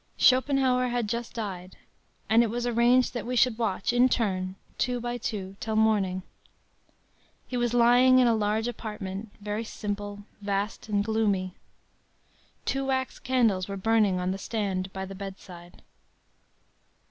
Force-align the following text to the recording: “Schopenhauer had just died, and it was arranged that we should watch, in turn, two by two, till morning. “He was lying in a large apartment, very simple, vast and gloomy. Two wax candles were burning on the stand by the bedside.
“Schopenhauer 0.17 0.87
had 0.87 1.07
just 1.07 1.35
died, 1.35 1.77
and 2.27 2.41
it 2.41 2.49
was 2.49 2.65
arranged 2.65 3.13
that 3.13 3.23
we 3.23 3.35
should 3.35 3.59
watch, 3.59 3.93
in 3.93 4.09
turn, 4.09 4.55
two 4.79 4.99
by 4.99 5.15
two, 5.15 5.55
till 5.59 5.75
morning. 5.75 6.23
“He 7.47 7.55
was 7.55 7.75
lying 7.75 8.17
in 8.17 8.25
a 8.25 8.33
large 8.33 8.67
apartment, 8.67 9.29
very 9.41 9.63
simple, 9.63 10.23
vast 10.41 10.89
and 10.89 11.03
gloomy. 11.05 11.53
Two 12.65 12.85
wax 12.85 13.19
candles 13.19 13.67
were 13.67 13.77
burning 13.77 14.19
on 14.19 14.31
the 14.31 14.39
stand 14.39 14.91
by 14.91 15.05
the 15.05 15.13
bedside. 15.13 15.83